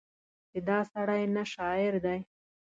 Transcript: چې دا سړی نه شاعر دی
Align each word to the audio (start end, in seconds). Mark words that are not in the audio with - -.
چې 0.49 0.59
دا 0.69 0.79
سړی 0.93 1.23
نه 1.35 1.43
شاعر 1.53 1.93
دی 2.05 2.19